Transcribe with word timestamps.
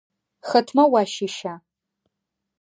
Хэтмэ 0.47 0.83
уащыща? 0.91 1.53